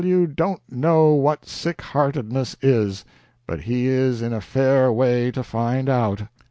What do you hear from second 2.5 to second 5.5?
is, but he is in a fair way to